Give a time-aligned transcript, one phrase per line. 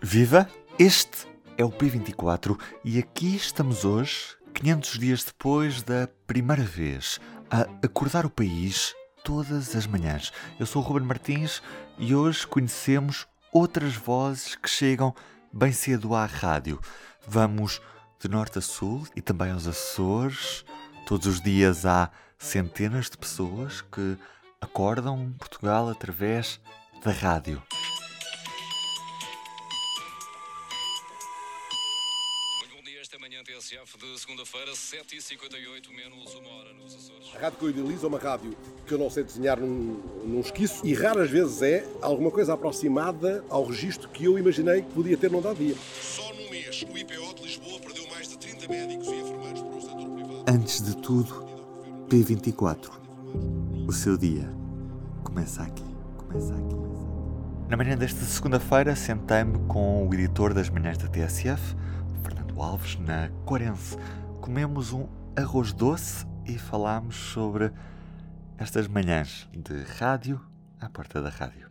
[0.00, 0.48] Viva!
[0.78, 1.26] Este
[1.56, 7.18] é o P24 e aqui estamos hoje, 500 dias depois da primeira vez,
[7.50, 10.32] a acordar o país todas as manhãs.
[10.58, 11.60] Eu sou o Ruben Martins
[11.98, 15.12] e hoje conhecemos outras vozes que chegam
[15.52, 16.80] bem cedo à rádio.
[17.26, 17.80] Vamos
[18.20, 20.64] de norte a sul e também aos Açores.
[21.06, 22.08] Todos os dias há
[22.38, 24.16] centenas de pessoas que
[24.60, 26.60] acordam Portugal através
[27.04, 27.60] da rádio.
[34.28, 37.34] Segunda-feira, 7h58, menos uma hora nos Açores.
[37.34, 38.54] A rádio que eu idealizo é uma rádio
[38.86, 43.42] que eu não sei desenhar num, num esquiço e raras vezes é alguma coisa aproximada
[43.48, 45.74] ao registro que eu imaginei que podia ter num dado dia.
[45.98, 49.76] Só num mês, o IPO de Lisboa perdeu mais de 30 médicos e enfermeiros para
[49.76, 50.44] o setor privado.
[50.46, 51.46] Antes de tudo,
[52.10, 52.90] P24.
[53.88, 54.52] O seu dia
[55.24, 55.84] começa aqui.
[56.18, 56.76] Começa aqui.
[57.66, 61.74] Na manhã desta segunda-feira, sentei-me com o editor das manhãs da TSF,
[62.58, 63.96] Fernando Alves, na Quarense.
[64.40, 65.06] Comemos um
[65.36, 67.70] arroz doce e falámos sobre
[68.58, 70.40] estas manhãs de rádio
[70.80, 71.68] à porta da rádio.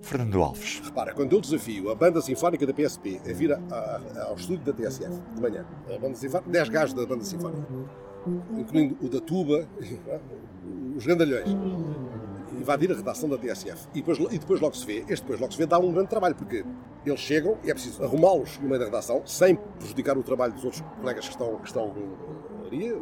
[0.00, 0.80] Fernando Alves.
[0.84, 4.64] Repara, quando eu desafio a banda sinfónica da PSP a vir a- a- ao estúdio
[4.64, 7.66] da TSF de manhã, a banda sinfónica, 10 gajos da banda sinfónica,
[8.56, 9.66] incluindo o da tuba,
[10.96, 11.48] os grandalhões,
[12.68, 15.52] invadir a redação da TSF e depois, e depois logo se vê, este depois logo
[15.52, 16.64] se vê dá um grande trabalho, porque
[17.06, 20.64] eles chegam e é preciso arrumá-los no meio da redação, sem prejudicar o trabalho dos
[20.64, 21.94] outros colegas que estão, que estão
[22.66, 22.94] ali.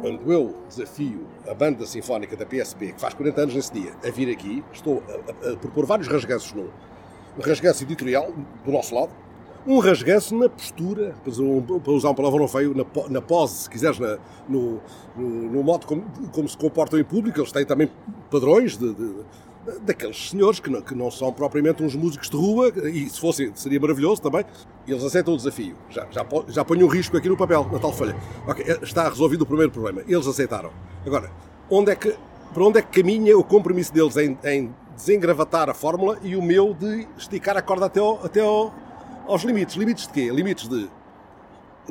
[0.00, 4.10] Quando eu desafio a banda sinfónica da PSP, que faz 40 anos nesse dia, a
[4.10, 6.68] vir aqui, estou a, a- a propor vários rasganços num.
[7.38, 8.32] Um rasganço editorial
[8.64, 9.12] do nosso lado,
[9.66, 14.18] um rasganço na postura, para usar um- palavrão feio, na, na pose, se quiseres, na-
[14.48, 14.80] no,
[15.16, 16.02] no, no modo como,
[16.32, 17.38] como se comportam em público.
[17.40, 17.90] Eles têm também
[18.30, 19.14] padrões de, de-
[19.82, 23.52] daqueles senhores que não, que não são propriamente uns músicos de rua, e se fossem
[23.54, 24.44] seria maravilhoso também.
[24.88, 25.76] Eles aceitam o desafio.
[25.90, 28.16] Já, já, já ponho um risco aqui no papel, na tal folha.
[28.46, 30.02] Ok, está resolvido o primeiro problema.
[30.08, 30.70] Eles aceitaram.
[31.06, 31.30] Agora,
[31.70, 32.14] onde é que,
[32.54, 36.42] para onde é que caminha o compromisso deles em, em desengravatar a fórmula e o
[36.42, 38.74] meu de esticar a corda até, ao- até ao-
[39.30, 39.76] aos limites?
[39.76, 40.30] Limites de quê?
[40.30, 40.88] Limites de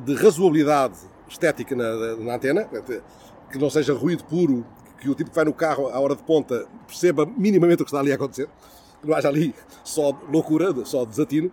[0.04, 0.96] de razoabilidade
[1.28, 2.70] estética na, na antena,
[3.52, 4.66] que não seja ruído puro,
[5.02, 7.90] que o tipo que vai no carro à hora de ponta perceba minimamente o que
[7.90, 8.48] está ali a acontecer,
[9.02, 11.52] que não haja ali só loucura, só desatino,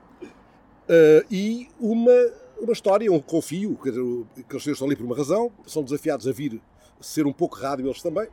[0.89, 2.13] Eh, e uma,
[2.61, 6.61] uma história, um confio, que eles estão ali por uma razão, são desafiados a vir
[7.01, 8.29] ser um pouco rádio eles também.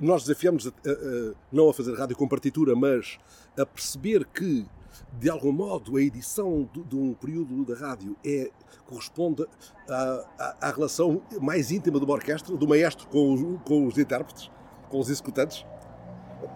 [0.00, 3.20] Nós desafiamos a, a- a- não a fazer rádio com partitura, mas
[3.56, 4.66] a perceber que,
[5.18, 8.50] de algum modo, a edição de, de um período da rádio é,
[8.86, 9.46] corresponde
[9.88, 13.96] à, à- à relação mais íntima de uma orquestra, do maestro com os, com os
[13.98, 14.50] intérpretes,
[14.90, 15.64] com os executantes,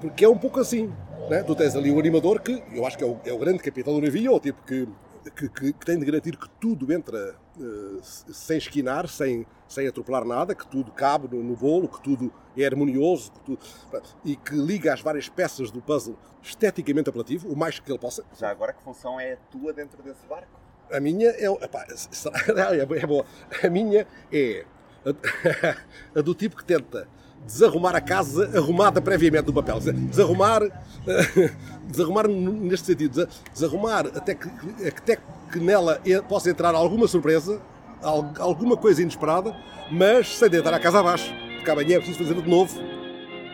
[0.00, 0.92] porque é um pouco assim.
[1.30, 1.42] Né?
[1.42, 3.94] Tu tens ali o animador que, eu acho que é o, é o grande capitão
[3.94, 4.86] do navio, o tipo que,
[5.30, 10.24] que, que- que tem de garantir que tudo entra eh, sem esquinar, sem, sem atropelar
[10.24, 13.58] nada, que tudo cabe no, no bolo, que tudo é harmonioso que tudo-
[14.24, 18.22] e que liga as várias peças do puzzle esteticamente apelativo, o mais que ele possa.
[18.38, 20.48] Já agora, que função é a tua dentro desse barco?
[20.92, 21.46] A minha é.
[21.46, 23.26] Epá, é, é boa.
[23.64, 24.64] A minha é
[26.14, 27.08] a, a do tipo que tenta
[27.44, 29.80] desarrumar a casa arrumada previamente no papel.
[29.80, 31.50] Desarrumar, eh,
[31.88, 34.48] desarrumar neste sentido, desa- desarrumar até que,
[34.88, 35.18] até
[35.52, 37.60] que nela possa entrar alguma surpresa,
[38.02, 39.54] al- alguma coisa inesperada,
[39.90, 42.80] mas sem deitar a casa abaixo, porque amanhã é preciso fazer de novo.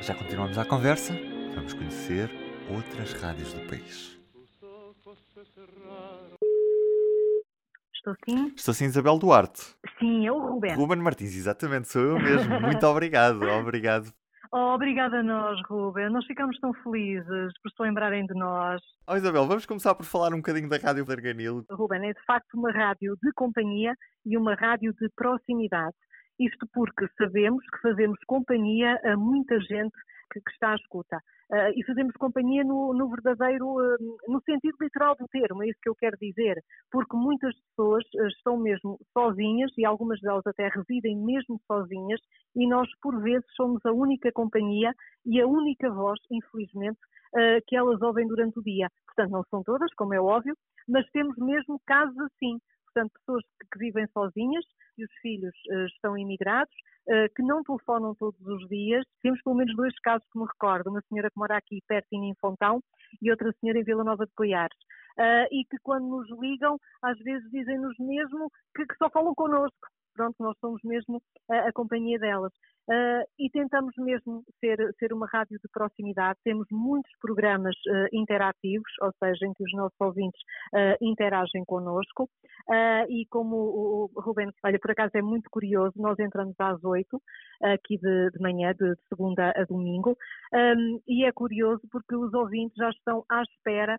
[0.00, 1.14] Já continuamos a conversa.
[1.54, 2.30] Vamos conhecer
[2.74, 4.18] outras rádios do país.
[8.02, 8.52] Estou sim?
[8.56, 9.62] Estou sim, Isabel Duarte.
[10.00, 10.74] Sim, o Ruben.
[10.74, 12.60] Ruben Martins, exatamente, sou eu mesmo.
[12.60, 14.12] Muito obrigado, obrigado.
[14.52, 16.10] Oh, obrigada a nós, Ruben.
[16.10, 18.82] Nós ficamos tão felizes por se lembrarem de nós.
[19.06, 21.64] Oh, Isabel, vamos começar por falar um bocadinho da Rádio Darganil.
[21.70, 23.94] Ruben é de facto uma rádio de companhia
[24.26, 25.94] e uma rádio de proximidade.
[26.40, 29.94] Isto porque sabemos que fazemos companhia a muita gente
[30.32, 31.18] que, que está à escuta.
[31.52, 33.96] Ah, e fazemos companhia no, no verdadeiro, ah,
[34.26, 36.62] no sentido literal do termo, é isso que eu quero dizer.
[36.90, 42.20] Porque muitas pessoas ah, estão mesmo sozinhas e algumas delas até residem mesmo sozinhas
[42.56, 44.94] e nós, por vezes, somos a única companhia
[45.26, 46.98] e a única voz, infelizmente,
[47.66, 48.90] que elas ouvem durante o dia.
[49.06, 50.54] Portanto, não são todas, como é óbvio,
[50.86, 52.58] mas temos mesmo casos assim.
[52.92, 53.42] Portanto, pessoas
[53.72, 54.64] que, vivem sozinhas
[54.98, 56.74] e os filhos eh, estão imigrados,
[57.08, 59.04] eh, que não telefonam todos os dias.
[59.22, 60.90] Temos pelo menos dois casos que me recordo.
[60.90, 62.82] Uma senhora que mora aqui perto em Fontão
[63.20, 64.76] e outra senhora em Vila Nova de Poiares.
[65.18, 69.88] Ah, e que quando nos ligam, às vezes dizem-nos mesmo que, que só falam connosco.
[70.14, 72.52] Pronto, nós somos mesmo a, a companhia delas.
[72.88, 76.38] Uh, e tentamos mesmo ser, ser uma rádio de proximidade.
[76.42, 80.40] Temos muitos programas uh, interativos, ou seja, em que os nossos ouvintes
[80.74, 82.28] uh, interagem connosco.
[83.08, 87.20] e como o, o Ruben, olha, por acaso é muito curioso, nós entramos às oito,
[87.62, 90.16] aqui de, de, manhã, de segunda a domingo,
[90.52, 93.98] um, e é curioso porque os ouvintes já estão à espera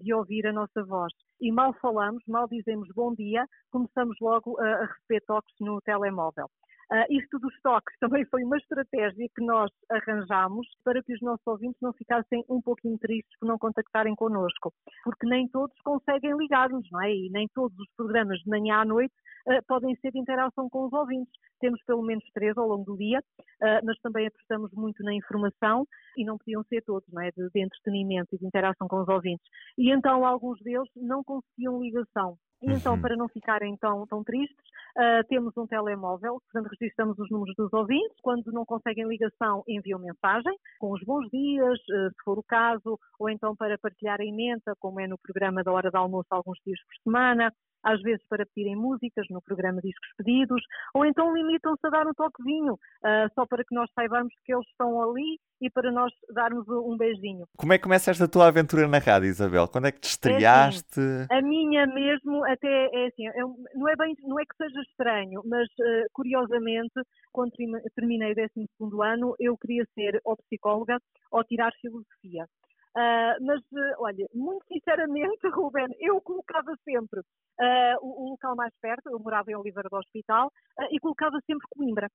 [0.00, 1.12] de ouvir a nossa voz.
[1.40, 6.48] E mal falamos, mal dizemos bom dia, começamos logo a receber toques no telemóvel.
[6.92, 11.46] Uh, isto dos toques também foi uma estratégia que nós arranjámos para que os nossos
[11.46, 14.72] ouvintes não ficassem um pouquinho tristes por não contactarem connosco,
[15.02, 17.12] porque nem todos conseguem ligar-nos, não é?
[17.12, 19.14] E nem todos os programas de manhã à noite
[19.48, 21.32] uh, podem ser de interação com os ouvintes.
[21.60, 25.86] Temos pelo menos três ao longo do dia, uh, mas também apostamos muito na informação
[26.16, 27.30] e não podiam ser todos, não é?
[27.30, 29.44] De, de entretenimento e de interação com os ouvintes.
[29.78, 32.36] E então alguns deles não conseguiam ligação.
[32.62, 33.00] E então, uhum.
[33.00, 34.56] para não ficarem tão, tão tristes,
[34.96, 38.16] uh, temos um telemóvel, portanto, registramos os números dos ouvintes.
[38.22, 42.98] Quando não conseguem ligação, enviam mensagem com os bons dias, uh, se for o caso,
[43.18, 46.58] ou então para partilhar a emenda, como é no programa da hora de almoço, alguns
[46.64, 47.52] dias por semana
[47.84, 50.62] às vezes para pedirem músicas no programa Discos Pedidos,
[50.94, 54.66] ou então limitam-se a dar um toquezinho, uh, só para que nós saibamos que eles
[54.68, 57.46] estão ali e para nós darmos um beijinho.
[57.56, 59.68] Como é que começa esta tua aventura na rádio, Isabel?
[59.68, 61.00] Quando é que te estreaste?
[61.00, 63.24] É assim, a minha mesmo, até é assim,
[63.74, 66.92] não, é bem, não é que seja estranho, mas uh, curiosamente,
[67.32, 67.52] quando
[67.94, 70.98] terminei o 12 ano, eu queria ser ou psicóloga
[71.30, 72.46] ou tirar filosofia.
[72.96, 78.72] Uh, mas, uh, olha, muito sinceramente, Ruben, eu colocava sempre uh, o, o, local mais
[78.80, 80.52] perto, eu morava em Oliveira do Hospital,
[80.92, 82.08] e colocava sempre Coimbra.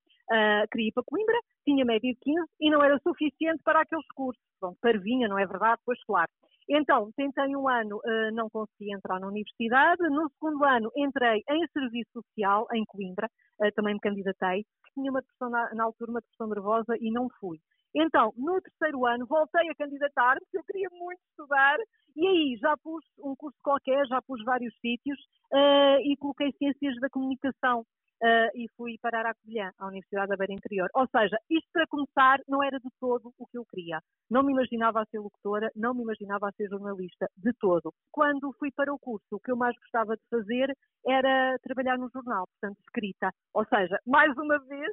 [0.71, 4.41] queria ir para Coimbra, tinha média de 15 e não era suficiente para aqueles cursos.
[4.59, 5.81] Pronto, parvinha, não é verdade?
[5.85, 6.29] Pois claro.
[6.69, 7.99] Então, tentei um ano,
[8.33, 10.01] não consegui entrar na universidade.
[10.09, 13.29] No segundo ano, entrei em serviço social em Coimbra,
[13.75, 14.65] também me candidatei.
[14.93, 17.59] Tinha uma depressão na, na altura, uma depressão nervosa e não fui.
[17.95, 21.77] Então, no terceiro ano, voltei a candidatar, porque eu queria muito estudar,
[22.15, 25.19] e aí já pus um curso qualquer, já pus vários sítios,
[25.53, 27.85] uh, e coloquei Ciências da Comunicação.
[28.21, 30.89] Uh, e fui parar à Covilhã, à Universidade da Beira Interior.
[30.93, 34.01] Ou seja, isto para começar não era de todo o que eu queria.
[34.29, 37.93] Não me imaginava a ser locutora, não me imaginava a ser jornalista, de todo.
[38.11, 40.75] Quando fui para o curso, o que eu mais gostava de fazer
[41.07, 43.31] era trabalhar no jornal, portanto, escrita.
[43.53, 44.91] Ou seja, mais uma vez,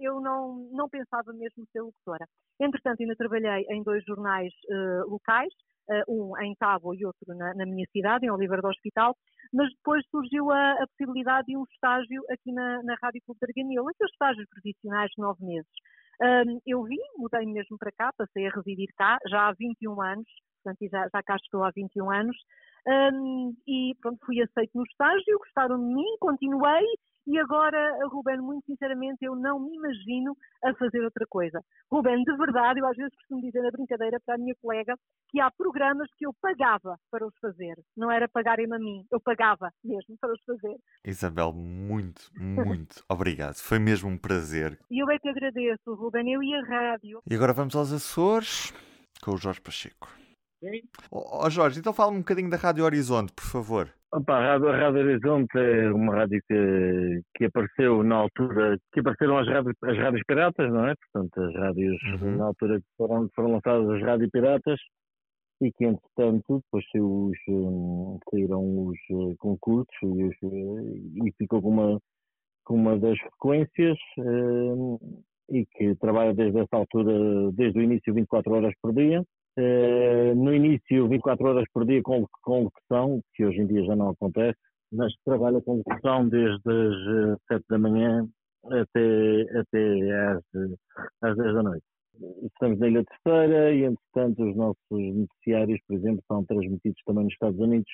[0.00, 2.26] eu não, não pensava mesmo ser locutora.
[2.60, 5.52] Entretanto, ainda trabalhei em dois jornais uh, locais,
[5.88, 9.16] uh, um em Tábua e outro na, na, minha cidade, em Oliveira do Hospital,
[9.52, 13.46] mas depois surgiu a, a possibilidade de um estágio aqui na, na Rádio Clube de
[13.50, 15.70] Arganil, aqueles estágios profissionais de nove meses.
[16.66, 20.28] eu vim, mudei mesmo para cá, passei a residir cá, já há 21 anos,
[20.62, 22.36] portanto já, já cá estou há 21 anos,
[22.86, 26.84] um, e pronto, fui aceito no estágio, gostaram de mim, continuei
[27.26, 31.60] e agora, Ruben, muito sinceramente, eu não me imagino a fazer outra coisa.
[31.90, 34.96] Ruben, de verdade, eu às vezes costumo dizer na brincadeira para a minha colega
[35.28, 37.76] que há programas que eu pagava para os fazer.
[37.96, 40.76] Não era pagarem-me a mim, eu pagava mesmo para os fazer.
[41.04, 43.56] Isabel, muito, muito obrigado.
[43.56, 44.78] Foi mesmo um prazer.
[44.90, 47.22] E eu é que agradeço, Ruben, eu e a rádio.
[47.30, 48.72] E agora vamos aos Açores
[49.22, 50.21] com o Jorge Pacheco.
[51.10, 53.92] Ó oh, Jorge, então fala-me um bocadinho da Rádio Horizonte, por favor.
[54.12, 59.00] Opa, a Rádio, a Rádio Horizonte é uma rádio que, que apareceu na altura, que
[59.00, 60.94] apareceram as rádios, as rádios piratas, não é?
[60.94, 62.36] Portanto, as rádios uhum.
[62.36, 64.78] na altura que foram, foram lançadas as rádios piratas
[65.62, 71.62] e que entretanto depois os, um, saíram os uh, concursos e, os, uh, e, ficou
[71.62, 71.98] com uma,
[72.64, 75.00] com uma das frequências uh,
[75.48, 79.24] e que trabalha desde essa altura, desde o início 24 horas por dia
[79.58, 84.10] Uh, no início, 24 horas por dia com, locução, que hoje em dia já não
[84.10, 84.58] acontece,
[84.90, 88.26] mas trabalha com locução desde as 7 eh, da manhã
[88.64, 90.42] até, até às,
[91.22, 91.84] às 10 da noite.
[92.44, 97.32] Estamos na Ilha Terceira e, entretanto, os nossos noticiários, por exemplo, são transmitidos também nos
[97.32, 97.92] Estados Unidos,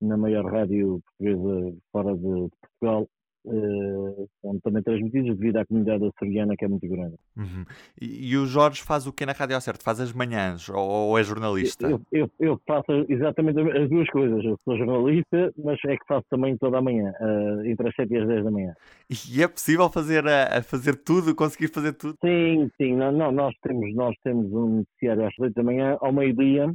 [0.00, 3.08] na maior rádio portuguesa fora de Portugal,
[3.44, 7.14] uh, são também transmitidos devido à comunidade açoriana que é muito grande.
[7.36, 7.64] Uhum.
[8.00, 9.82] E, e, o Jorge faz o que na Rádio Certo?
[9.82, 11.88] Faz as manhãs ou, ou é jornalista?
[11.88, 14.44] Eu, eu, eu, faço exatamente as duas coisas.
[14.44, 18.12] Eu sou jornalista, mas é que faço também toda a manhã, uh, entre as 7
[18.12, 18.74] e as 10 da manhã.
[19.10, 22.16] E é possível fazer, a, a fazer tudo, conseguir fazer tudo?
[22.24, 22.94] Sim, sim.
[22.96, 26.74] Não, não, nós, temos, nós temos um noticiário às 8 da manhã, ao meio-dia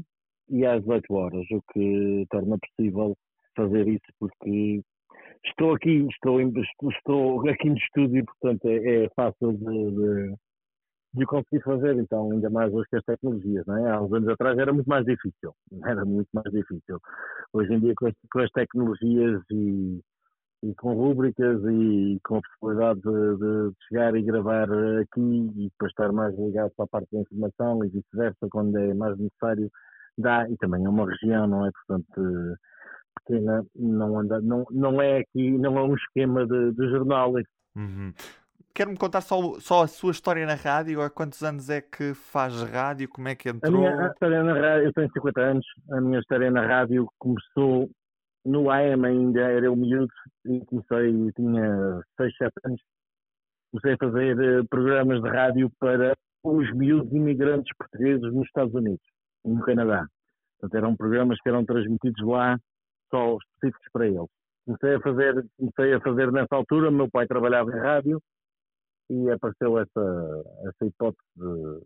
[0.49, 3.15] e às 18 horas, o que torna possível
[3.55, 4.81] fazer isso porque
[5.45, 10.35] estou aqui, estou, estou aqui no estúdio, portanto é, é fácil de, de,
[11.15, 13.91] de, conseguir fazer, então ainda mais hoje com as tecnologias, não é?
[13.91, 15.53] Há uns anos atrás era muito mais difícil,
[15.85, 16.99] era muito mais difícil.
[17.53, 20.01] Hoje em dia com as, com as tecnologias e,
[20.63, 24.69] e com rúbricas e com a possibilidade de, de, chegar e gravar
[25.01, 28.93] aqui e depois estar mais ligado para a parte da informação e vice-versa quando é
[28.93, 29.69] mais necessário
[30.17, 32.57] dá e também é uma região não é portanto
[33.75, 37.33] não anda não não é aqui não é um esquema de, de jornal
[37.75, 38.13] uhum.
[38.73, 41.01] Quer-me contar só, só a sua história na rádio?
[41.01, 43.09] Há quantos anos é que faz rádio?
[43.09, 43.85] Como é que entrou?
[43.85, 47.89] A minha história na rádio, eu tenho 50 anos, a minha história na rádio começou
[48.45, 50.07] no AM ainda era eu miúdo
[50.45, 52.81] e comecei, tinha 6, 7 anos,
[53.71, 59.05] comecei a fazer eh, programas de rádio para os miúdos imigrantes portugueses nos Estados Unidos
[59.45, 60.07] e no Canadá.
[60.59, 62.57] Portanto, eram programas que eram transmitidos lá,
[63.09, 64.29] só específicos para eles.
[64.65, 68.21] Comecei a fazer, comecei a fazer nessa altura, meu pai trabalhava em rádio
[69.09, 71.81] e apareceu essa, essa hipótese de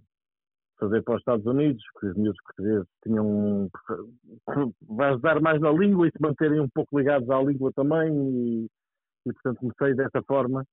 [0.79, 3.69] fazer para os Estados Unidos, porque os miúdos portugueses tinham.
[4.81, 8.67] vais dar mais na língua e se manterem um pouco ligados à língua também, e,
[9.25, 10.65] e portanto comecei dessa forma.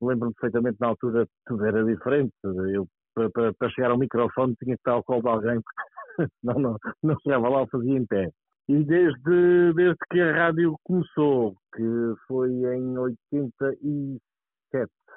[0.00, 2.32] Lembro-me perfeitamente na altura tudo era diferente.
[2.44, 5.60] Eu, para, chegar ao microfone, tinha que estar ao colo de alguém,
[6.42, 8.30] não, não, não chegava lá, fazia em pé.
[8.70, 14.20] E desde, desde que a rádio começou, que foi em 87,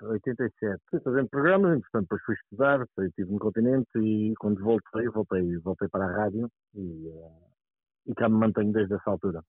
[0.02, 0.82] 87.
[0.90, 5.56] Fui fazendo programas, portanto, depois fui estudar, depois estive no continente e quando voltei, voltei,
[5.60, 7.32] voltei para a rádio e, uh,
[8.08, 9.44] e cá me mantenho desde essa altura.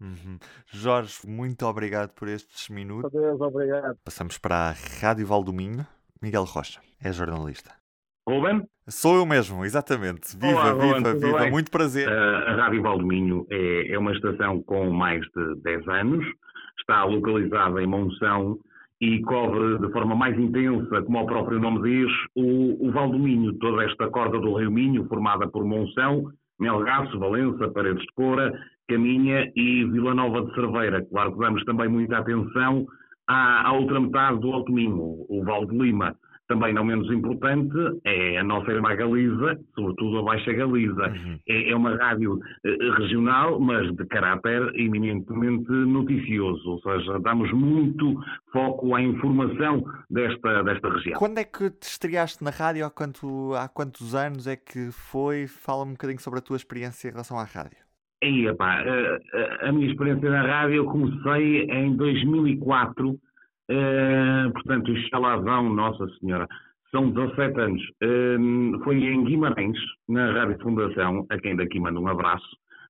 [0.00, 0.38] Uhum.
[0.66, 3.12] Jorge, muito obrigado por estes minutos.
[3.12, 3.98] Adeus, obrigado.
[4.04, 5.84] Passamos para a Rádio Valdominho.
[6.22, 7.81] Miguel Rocha é jornalista.
[8.28, 8.62] Ruben?
[8.88, 10.36] Sou eu mesmo, exatamente.
[10.36, 11.38] Viva, Olá, viva, Ruben, viva.
[11.38, 11.50] Bem?
[11.50, 12.08] Muito prazer.
[12.08, 16.26] A Rádio Valdominho é, é uma estação com mais de 10 anos.
[16.78, 18.58] Está localizada em Monção
[19.00, 23.84] e cobre de forma mais intensa, como o próprio nome diz, o, o Valdomínio, toda
[23.84, 28.52] esta corda do Rio Minho, formada por Monção, Melgaço, Valença, Paredes de Cora,
[28.88, 31.04] Caminha e Vila Nova de Cerveira.
[31.10, 32.86] Claro que damos também muita atenção
[33.26, 36.14] à, à outra metade do Alto Minho, o Val de Lima.
[36.52, 41.08] Também não menos importante é a nossa irmã Galiza, sobretudo a Baixa Galiza.
[41.08, 41.38] Uhum.
[41.48, 48.22] É, é, uma rádio eh, regional, mas de caráter eminentemente noticioso, ou seja, damos muito
[48.52, 51.18] foco à informação desta, desta região.
[51.18, 52.84] Quando é que te estreaste na rádio?
[52.84, 55.46] Há, quanto, há quantos anos é que foi?
[55.46, 57.78] Fala um bocadinho sobre a tua experiência em relação à rádio.
[58.22, 59.18] Aí, epá, a, eh,
[59.62, 63.18] a, a minha experiência na rádio eu comecei em 2004
[63.70, 66.46] Uh, portanto, já lá Nossa Senhora,
[66.90, 67.82] são 17 anos.
[68.02, 69.78] Uh, foi em Guimarães,
[70.08, 72.46] na Rádio Fundação, a quem daqui mando um abraço,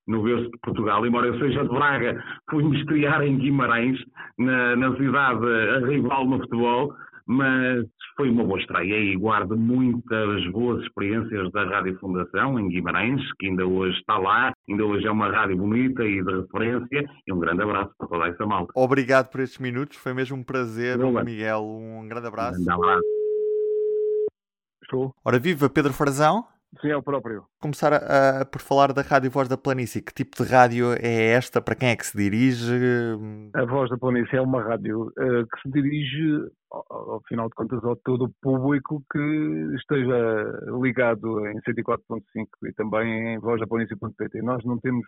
[0.07, 3.97] no berço de Portugal, embora eu seja de Braga, fui-me estrear em Guimarães,
[4.37, 6.93] na, na cidade a rival no futebol,
[7.25, 13.21] mas foi uma boa estreia e guardo muitas boas experiências da Rádio Fundação em Guimarães,
[13.39, 17.33] que ainda hoje está lá, ainda hoje é uma rádio bonita e de referência, e
[17.33, 18.71] um grande abraço para toda essa malta.
[18.75, 22.61] Obrigado por estes minutos, foi mesmo um prazer, Miguel, um grande abraço.
[22.61, 23.03] Um grande abraço.
[24.83, 25.15] Estou.
[25.25, 26.45] Ora viva, Pedro Farazão.
[26.81, 27.43] Sim, é o próprio.
[27.61, 30.01] Começar a, a, por falar da Rádio Voz da Planície.
[30.01, 31.61] Que tipo de rádio é esta?
[31.61, 32.73] Para quem é que se dirige?
[33.53, 36.49] A Voz da Planície é uma rádio uh, que se dirige,
[37.03, 42.73] ao, ao, final de contas, a todo o público que esteja ligado em 104.5 e
[42.73, 44.41] também em vozdaplanície.pt.
[44.41, 45.05] Nós não temos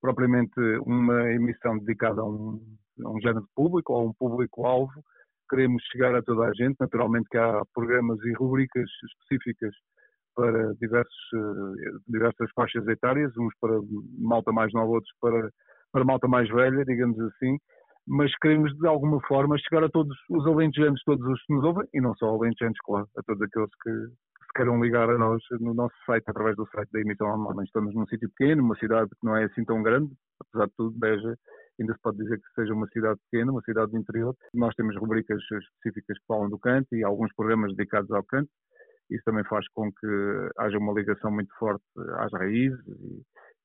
[0.00, 2.60] propriamente uma emissão dedicada a um,
[3.04, 4.92] a um género de público ou a um público-alvo.
[5.48, 6.76] Queremos chegar a toda a gente.
[6.80, 9.74] Naturalmente que há programas e rubricas específicas
[10.34, 13.78] para diversos, eh, diversas faixas etárias, uns para
[14.18, 15.50] malta mais nova, outros para,
[15.92, 17.58] para malta mais velha, digamos assim,
[18.06, 21.86] mas queremos de alguma forma chegar a todos os alentejanos, todos os que nos ouvem,
[21.94, 25.72] e não só alentejanos, claro, a todos aqueles que, se queiram ligar a nós no
[25.74, 27.64] nosso site, através do site da emissão online.
[27.64, 30.98] Estamos num sítio pequeno, uma cidade que não é assim tão grande, apesar de tudo,
[30.98, 31.34] Beja
[31.80, 34.36] ainda se pode dizer que seja uma cidade pequena, uma cidade do interior.
[34.54, 38.50] Nós temos rubricas específicas que falam do canto e alguns programas dedicados ao canto.
[39.10, 40.06] Isso também faz com que
[40.58, 41.84] haja uma ligação muito forte
[42.18, 42.78] às raízes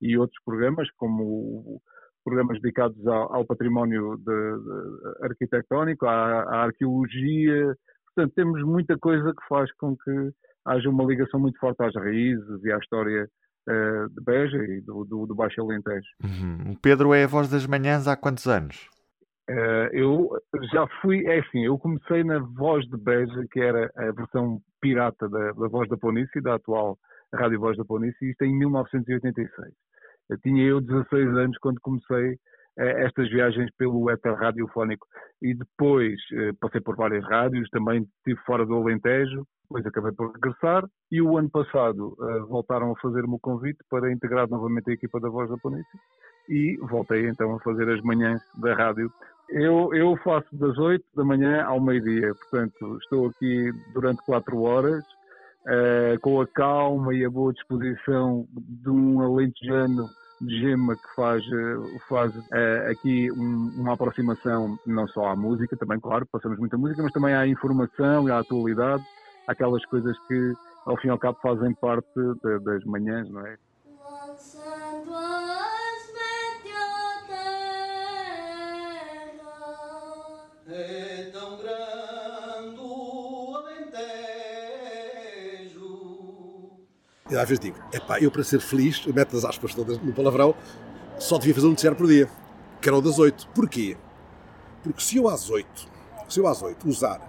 [0.01, 1.81] e, e outros programas, como
[2.27, 7.73] programas dedicados ao, ao património de, de, arquitetónico, à, à, arqueologia.
[8.13, 10.31] Portanto, temos muita coisa que faz com que
[10.65, 13.29] haja uma ligação muito forte às raízes e à história
[13.69, 16.07] uh, de Beja e do, do, do Baixo Alentejo.
[16.21, 16.73] Uhum.
[16.73, 18.89] O Pedro é a voz das manhãs há quantos anos?
[19.49, 20.29] Uh, eu
[20.73, 25.29] já fui, é assim, eu comecei na Voz de Beja, que era a versão pirata
[25.29, 26.97] da, da Voz da Planície, da atual
[27.33, 29.71] Rádio Voz da Planície, isto em 1986.
[30.41, 32.37] Tinha eu 16 anos quando comecei uh,
[32.77, 35.05] estas viagens pelo éter radiofónico.
[35.41, 40.31] E depois uh, passei por várias rádios, também estive fora do Alentejo, depois acabei por
[40.31, 40.85] regressar.
[41.11, 45.19] E o ano passado uh, voltaram a fazer-me o convite para integrar novamente a equipa
[45.19, 45.99] da Voz da Planície
[46.49, 49.11] e voltei então a fazer as manhãs da rádio.
[49.49, 55.03] Eu, eu faço das 8 da manhã ao meio-dia, portanto estou aqui durante 4 horas
[55.03, 61.43] uh, com a calma e a boa disposição de um alentejano de gema que faz,
[61.43, 66.77] eh, faz uh, aqui um, uma aproximação não só à música, também, claro, passamos muita
[66.77, 69.03] música, mas também à informação e à atualidade,
[69.47, 70.53] aquelas coisas que,
[70.85, 73.57] ao fim e ao cabo, fazem parte de, das manhãs, não é?
[80.69, 81.96] É tão grande
[87.29, 90.13] E às vezes digo, epá, eu para ser feliz, eu meto as aspas todas no
[90.13, 90.55] palavrão,
[91.19, 92.29] só devia fazer um noticiário por dia,
[92.81, 93.49] que era o das 8.
[93.53, 93.97] Porquê?
[94.83, 95.87] Porque se eu às 8,
[96.29, 97.19] se eu às 8 usar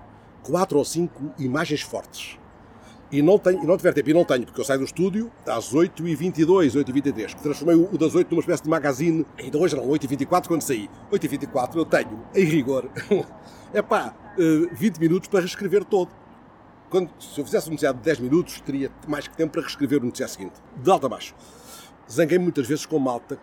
[0.42, 2.38] 4 ou 5 imagens fortes
[3.10, 5.32] e não, tenho, e não tiver tempo, e não tenho, porque eu saio do estúdio
[5.46, 9.88] às 8h22, 8h23, que transformei o das 8 numa espécie de magazine, ainda hoje eram
[9.88, 10.90] 8h24 quando saí.
[11.10, 12.88] 8h24 eu tenho, em rigor,
[13.72, 14.14] é pá,
[14.72, 16.10] 20 minutos para reescrever todo.
[16.90, 20.00] Quando, se eu fizesse um noticiário de 10 minutos, teria mais que tempo para reescrever
[20.00, 21.34] o noticiário seguinte, de alto a baixo.
[22.10, 23.38] Zanguei muitas vezes com malta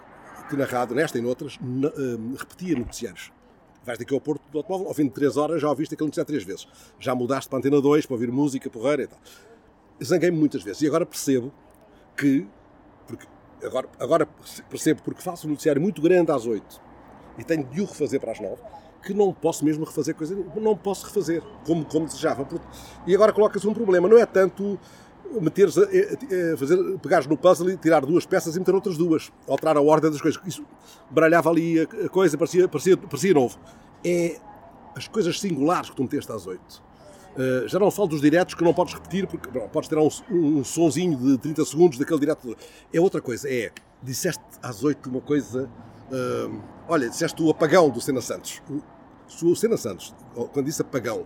[0.49, 3.31] que na rádio, nesta e noutras, uh, repetia noticiários.
[3.83, 6.27] Vais daqui ao Porto do automóvel, ao fim de 3 horas já ouviste aquele noticiário
[6.27, 6.67] três vezes.
[6.99, 9.19] Já mudaste para a antena 2 para ouvir música, porreira e tal.
[10.03, 11.53] Zanguei-me muitas vezes e agora percebo
[12.17, 12.47] que,
[13.05, 13.27] porque
[13.63, 14.27] agora, agora
[14.69, 16.81] percebo porque faço um noticiário muito grande às 8
[17.37, 18.61] e tenho de o refazer para as 9
[19.05, 22.47] que não posso mesmo refazer coisa, não posso refazer como, como desejava.
[23.05, 24.79] E agora coloca-se um problema, não é tanto
[25.41, 25.75] meteres
[26.57, 30.09] fazer, pegares no puzzle e tirar duas peças e meter outras duas, alterar a ordem
[30.09, 30.41] das coisas.
[30.45, 30.65] Isso
[31.09, 33.57] baralhava ali a, coisa, parecia, parecia, parecia novo.
[34.03, 34.39] É
[34.95, 36.83] as coisas singulares que tu meteste às oito.
[37.35, 40.09] Uh, já não falo dos diretos que não podes repetir, porque bom, podes tirar um,
[40.31, 42.55] um, um sonzinho de 30 segundos daquele direto.
[42.93, 43.71] É outra coisa, é,
[44.01, 45.69] disseste às oito uma coisa,
[46.09, 48.61] uh, olha, disseste o apagão do Sena Santos.
[49.43, 50.13] O Sena Santos,
[50.53, 51.25] quando disse apagão,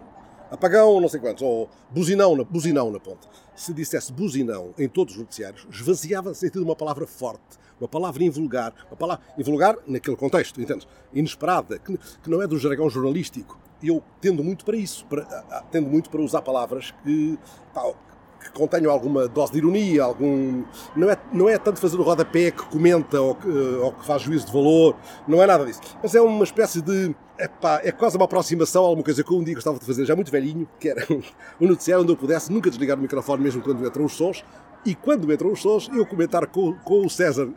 [0.50, 5.16] apagão não sei quantos, ou buzinão na, buzinão na ponta, se dissesse buzinão em todos
[5.16, 10.62] os noticiários, esvaziava sentido uma palavra forte, uma palavra invulgar, uma palavra invulgar naquele contexto,
[10.62, 10.88] entende?
[11.14, 13.60] Inesperada, que, que não é do jargão jornalístico.
[13.82, 15.24] Eu tendo muito para isso, para,
[15.72, 17.40] tendo muito para usar palavras que,
[17.74, 17.94] pá,
[18.40, 20.64] que contenham alguma dose de ironia, algum.
[20.96, 24.22] Não é, não é tanto fazer o rodapé que comenta ou que, ou que faz
[24.22, 24.96] juízo de valor,
[25.28, 25.82] não é nada disso.
[26.02, 27.16] Mas é uma espécie de.
[27.38, 30.06] Epá, é quase uma aproximação a alguma coisa que eu um dia gostava de fazer,
[30.06, 31.06] já muito velhinho, que era
[31.60, 34.44] um noticiário onde eu pudesse nunca desligar o microfone, mesmo quando entram os sons,
[34.86, 37.50] e quando entram os sons, eu comentar com, com o César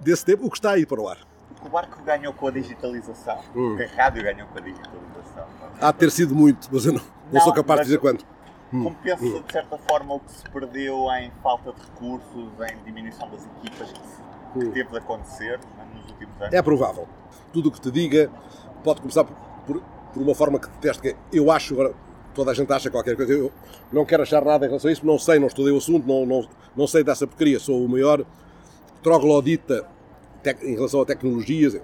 [0.00, 1.18] desse tempo o que está aí para o ar.
[1.64, 3.78] O barco ganhou com a digitalização, hum.
[3.80, 5.46] a rádio ganhou com a digitalização.
[5.80, 8.26] Há de ter sido muito, mas eu não, não, não sou capaz de dizer quanto.
[8.74, 8.82] Hum.
[8.82, 13.46] Compensa, de certa forma, o que se perdeu em falta de recursos, em diminuição das
[13.58, 14.72] equipas que, se, que hum.
[14.72, 16.52] teve de acontecer né, nos últimos anos?
[16.52, 17.06] É provável.
[17.52, 18.28] Tudo o que te diga
[18.82, 19.80] pode começar por, por,
[20.12, 21.94] por uma forma que deteste, que eu acho, agora
[22.34, 23.52] toda a gente acha qualquer coisa, eu
[23.92, 26.26] não quero achar nada em relação a isso, não sei, não estudei o assunto, não,
[26.26, 28.26] não, não sei dessa porcaria, sou o maior
[29.04, 29.86] troglodita
[30.62, 31.80] em relação a tecnologias,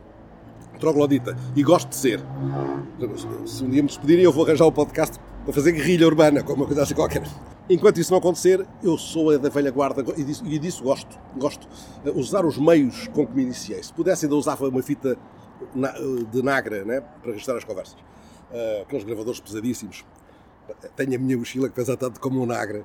[0.81, 2.20] troglodita, e gosto de ser.
[3.46, 6.62] Se um dia me despedirem, eu vou arranjar o podcast para fazer guerrilha urbana, como
[6.62, 7.22] uma coisa assim qualquer.
[7.68, 11.18] Enquanto isso não acontecer, eu sou a da velha guarda e disso, e disso gosto.
[11.36, 11.68] Gosto
[12.04, 13.82] de usar os meios com que me iniciei.
[13.82, 15.16] Se pudesse, ainda usava uma fita
[16.32, 17.96] de Nagra né, para registrar as conversas.
[18.50, 20.04] Uh, aqueles gravadores pesadíssimos.
[20.96, 22.84] Tenho a minha mochila que pesa tanto como um Nagra.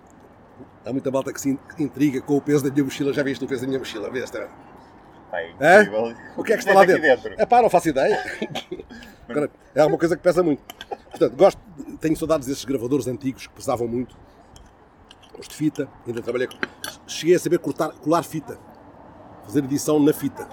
[0.86, 3.13] Há muita malta que se intriga com o peso da minha mochila.
[3.13, 4.10] Já viste o peso da minha mochila?
[4.10, 4.47] Vês, é?
[5.60, 5.82] É?
[6.38, 7.01] O que é que está lá dentro?
[7.01, 7.34] dentro?
[7.38, 8.23] É pá, não faço ideia.
[9.75, 10.63] é uma coisa que pesa muito.
[11.17, 11.62] Portanto, gosto,
[12.01, 14.17] tenho saudades desses gravadores antigos que pesavam muito.
[15.39, 16.58] Os de fita, ainda trabalhei com.
[17.08, 18.60] Cheguei a saber cortar, colar fita.
[19.45, 20.45] Fazer edição na fita.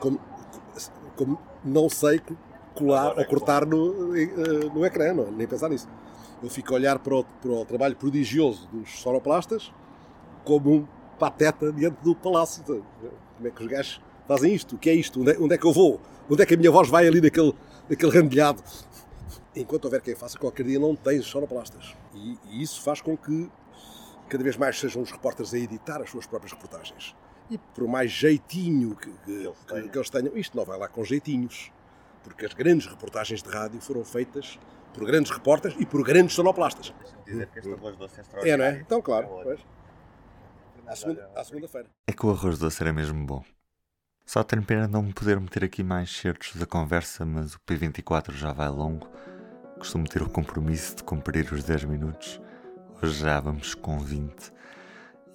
[0.00, 0.18] Como,
[1.14, 2.22] como não sei
[2.74, 5.86] colar ou cortar no, eh, no ecrã, não, nem pensar nisso.
[6.42, 9.70] Eu fico a olhar para o, para o trabalho prodigioso dos sonoplastas
[10.42, 10.86] como um
[11.18, 12.64] pateta diante do palácio.
[12.64, 14.74] Como é que os gajos fazem isto?
[14.74, 15.20] O que é isto?
[15.20, 16.00] Onde é, onde é que eu vou?
[16.30, 17.54] Onde é que a minha voz vai ali naquele,
[17.90, 18.62] naquele randilhado?
[19.54, 21.94] Enquanto houver quem faça, qualquer dia não tens sonoplastas.
[22.14, 23.50] E, e isso faz com que
[24.28, 27.14] cada vez mais sejam os repórteres a editar as suas próprias reportagens.
[27.50, 30.88] E por mais jeitinho que, que, eles, que, que eles tenham, isto não vai lá
[30.88, 31.70] com jeitinhos.
[32.24, 34.58] Porque as grandes reportagens de rádio foram feitas
[34.94, 36.94] por grandes repórteres e por grandes sonoplastas.
[37.26, 38.78] Dizer que esta voz doce é É, não é?
[38.80, 39.28] Então, claro.
[39.42, 39.60] Pois.
[40.86, 41.44] À segunda-feira.
[41.44, 43.42] Segunda é que o arroz doce era mesmo bom.
[44.24, 48.32] Só tenho pena não me poder meter aqui mais certos da conversa, mas o P24
[48.32, 49.08] já vai longo.
[49.78, 52.40] Costumo ter o compromisso de cumprir os 10 minutos.
[53.02, 54.52] Hoje já vamos com 20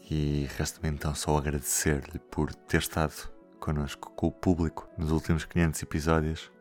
[0.10, 3.13] e resta-me então só agradecer-lhe por ter estado
[3.60, 6.52] connosco, com o público, nos últimos 500 episódios.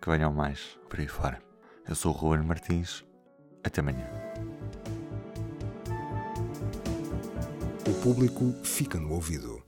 [0.00, 1.38] Que venham mais por aí fora.
[1.88, 3.04] Eu sou o Ruben Martins.
[3.62, 4.06] Até amanhã.
[7.86, 9.63] O público fica no ouvido.